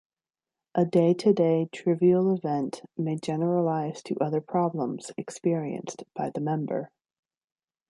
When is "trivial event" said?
1.71-2.81